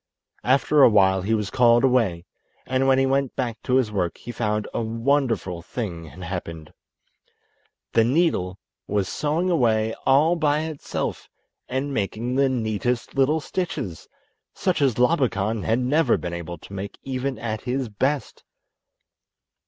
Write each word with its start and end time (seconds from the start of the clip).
After 0.43 0.81
a 0.81 0.89
while 0.89 1.21
he 1.21 1.35
was 1.35 1.51
called 1.51 1.83
away, 1.83 2.25
and 2.65 2.87
when 2.87 2.97
he 2.97 3.05
went 3.05 3.35
back 3.35 3.61
to 3.61 3.75
his 3.75 3.91
work 3.91 4.17
he 4.17 4.31
found 4.31 4.67
a 4.73 4.81
wonderful 4.81 5.61
thing 5.61 6.05
had 6.05 6.23
happened! 6.23 6.73
The 7.93 8.03
needle 8.03 8.57
was 8.87 9.07
sewing 9.07 9.51
away 9.51 9.93
all 10.07 10.35
by 10.35 10.61
itself 10.61 11.29
and 11.69 11.93
making 11.93 12.33
the 12.33 12.49
neatest 12.49 13.13
little 13.13 13.39
stitches, 13.41 14.07
such 14.55 14.81
as 14.81 14.97
Labakan 14.97 15.61
had 15.65 15.77
never 15.77 16.17
been 16.17 16.33
able 16.33 16.57
to 16.57 16.73
make 16.73 16.97
even 17.03 17.37
at 17.37 17.61
his 17.61 17.87
best. 17.87 18.43